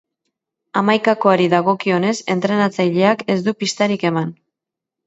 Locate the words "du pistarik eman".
3.51-4.35